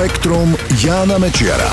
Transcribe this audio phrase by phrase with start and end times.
[0.00, 1.68] Spektrum Jána Mečiara.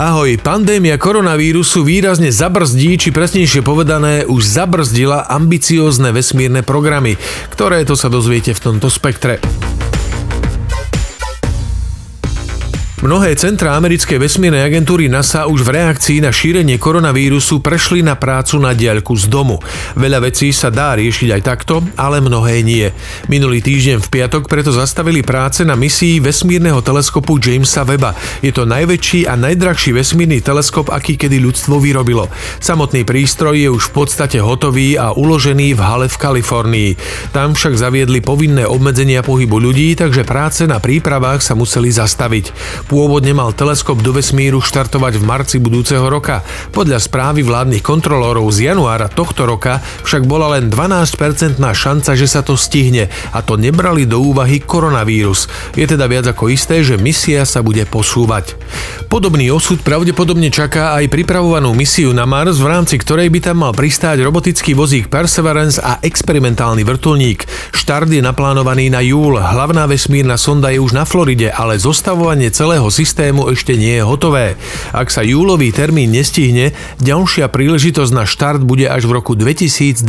[0.00, 7.20] Ahoj, pandémia koronavírusu výrazne zabrzdí, či presnejšie povedané, už zabrzdila ambiciózne vesmírne programy,
[7.52, 9.36] ktoré to sa dozviete v tomto spektre.
[13.00, 18.60] Mnohé centra americkej vesmírnej agentúry NASA už v reakcii na šírenie koronavírusu prešli na prácu
[18.60, 19.56] na diaľku z domu.
[19.96, 22.92] Veľa vecí sa dá riešiť aj takto, ale mnohé nie.
[23.24, 28.12] Minulý týždeň v piatok preto zastavili práce na misii vesmírneho teleskopu Jamesa Weba.
[28.44, 32.28] Je to najväčší a najdrahší vesmírny teleskop, aký kedy ľudstvo vyrobilo.
[32.60, 36.90] Samotný prístroj je už v podstate hotový a uložený v hale v Kalifornii.
[37.32, 42.52] Tam však zaviedli povinné obmedzenia pohybu ľudí, takže práce na prípravách sa museli zastaviť.
[42.90, 46.42] Pôvodne mal teleskop do vesmíru štartovať v marci budúceho roka.
[46.74, 52.42] Podľa správy vládnych kontrolórov z januára tohto roka však bola len 12-percentná šanca, že sa
[52.42, 55.46] to stihne a to nebrali do úvahy koronavírus.
[55.78, 58.58] Je teda viac ako isté, že misia sa bude posúvať.
[59.06, 63.70] Podobný osud pravdepodobne čaká aj pripravovanú misiu na Mars, v rámci ktorej by tam mal
[63.70, 67.46] pristáť robotický vozík Perseverance a experimentálny vrtulník.
[67.70, 72.79] Štart je naplánovaný na júl, hlavná vesmírna sonda je už na Floride, ale zostavovanie celého
[72.80, 74.56] celého systému ešte nie je hotové.
[74.96, 80.00] Ak sa júlový termín nestihne, ďalšia príležitosť na štart bude až v roku 2022.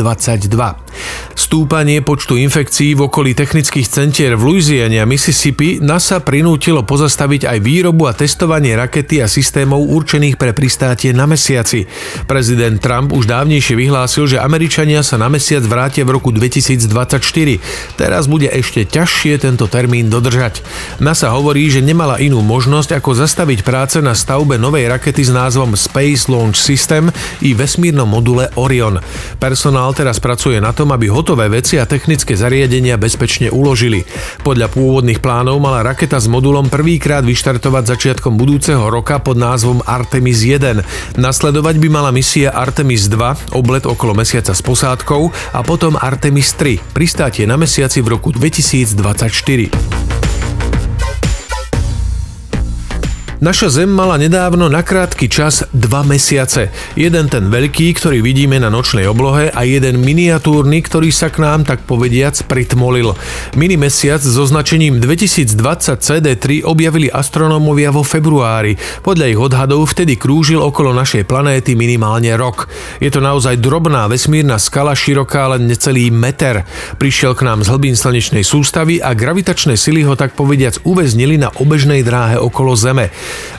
[1.36, 7.58] Stúpanie počtu infekcií v okolí technických centier v Louisiane a Mississippi NASA prinútilo pozastaviť aj
[7.59, 11.92] výrobu a testovanie rakety a systémov určených pre pristátie na mesiaci.
[12.23, 17.19] Prezident Trump už dávnejšie vyhlásil, že Američania sa na mesiac vrátia v roku 2024.
[17.99, 20.64] Teraz bude ešte ťažšie tento termín dodržať.
[21.03, 25.34] NASA hovorí, že nemala inú možnosť možnosť, ako zastaviť práce na stavbe novej rakety s
[25.34, 27.09] názvom Space Launch System
[27.42, 29.02] i vesmírnom module Orion.
[29.42, 34.06] Personál teraz pracuje na tom, aby hotové veci a technické zariadenia bezpečne uložili.
[34.45, 40.45] Podľa pôvodných plánov mala raketa s modulom prvýkrát vyštartovať začiatkom budúceho roka pod názvom Artemis
[40.45, 41.17] 1.
[41.17, 46.93] Nasledovať by mala misia Artemis 2, oblet okolo mesiaca s posádkou a potom Artemis 3,
[46.93, 49.91] pristátie na mesiaci v roku 2024.
[53.42, 56.70] Naša Zem mala nedávno na krátky čas dva mesiace.
[56.94, 61.66] Jeden ten veľký, ktorý vidíme na nočnej oblohe a jeden miniatúrny, ktorý sa k nám
[61.66, 63.18] tak povediac pritmolil.
[63.58, 68.78] Mini mesiac so značením 2020 CD3 objavili astronómovia vo februári.
[69.02, 72.70] Podľa ich odhadov vtedy krúžil okolo našej planéty minimálne rok.
[73.02, 76.62] Je to naozaj drobná vesmírna skala široká len necelý meter.
[77.02, 81.50] Prišiel k nám z hlbín slnečnej sústavy a gravitačné sily ho tak povediac uväznili na
[81.58, 83.10] obežnej dráhe okolo Zeme.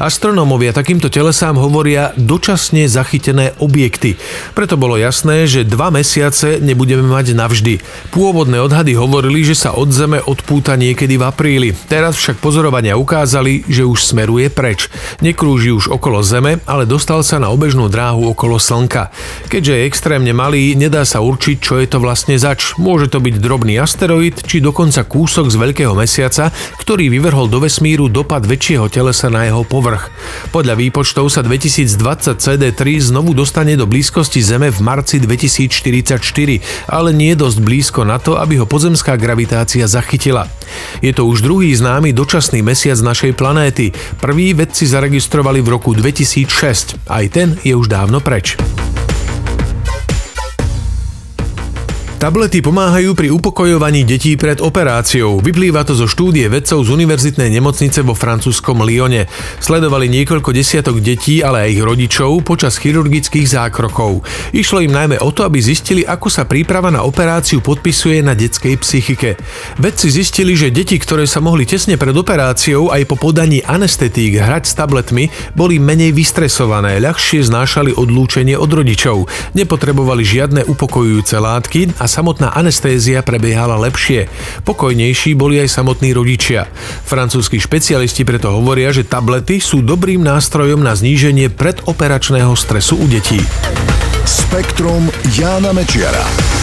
[0.02, 4.18] Astronómovia takýmto telesám hovoria dočasne zachytené objekty.
[4.52, 7.78] Preto bolo jasné, že dva mesiace nebudeme mať navždy.
[8.10, 11.70] Pôvodné odhady hovorili, že sa od Zeme odpúta niekedy v apríli.
[11.86, 14.90] Teraz však pozorovania ukázali, že už smeruje preč.
[15.22, 19.14] Nekrúži už okolo Zeme, ale dostal sa na obežnú dráhu okolo Slnka.
[19.48, 22.74] Keďže je extrémne malý, nedá sa určiť, čo je to vlastne zač.
[22.74, 26.50] Môže to byť drobný asteroid, či dokonca kúsok z veľkého mesiaca,
[26.82, 30.10] ktorý vyvrhol do vesmíru dopad väčšieho telesa na jeho povrch.
[30.50, 36.18] Podľa výpočtov sa 2020 CD3 znovu dostane do blízkosti Zeme v marci 2044,
[36.90, 40.50] ale nie dosť blízko na to, aby ho pozemská gravitácia zachytila.
[40.98, 43.94] Je to už druhý známy dočasný mesiac našej planéty.
[44.18, 48.58] Prvý vedci zaregistrovali v roku 2006, aj ten je už dávno preč.
[52.22, 55.42] Tablety pomáhajú pri upokojovaní detí pred operáciou.
[55.42, 59.26] Vyplýva to zo štúdie vedcov z univerzitnej nemocnice vo francúzskom Lyone.
[59.58, 64.22] Sledovali niekoľko desiatok detí, ale aj ich rodičov počas chirurgických zákrokov.
[64.54, 68.78] Išlo im najmä o to, aby zistili, ako sa príprava na operáciu podpisuje na detskej
[68.78, 69.34] psychike.
[69.82, 74.70] Vedci zistili, že deti, ktoré sa mohli tesne pred operáciou aj po podaní anestetík hrať
[74.70, 75.26] s tabletmi,
[75.58, 79.26] boli menej vystresované, ľahšie znášali odlúčenie od rodičov,
[79.58, 84.28] nepotrebovali žiadne upokojujúce látky a samotná anestézia prebiehala lepšie.
[84.68, 86.68] Pokojnejší boli aj samotní rodičia.
[87.08, 93.40] Francúzski špecialisti preto hovoria, že tablety sú dobrým nástrojom na zníženie predoperačného stresu u detí.
[94.28, 96.61] Spektrum Jána Mečiara.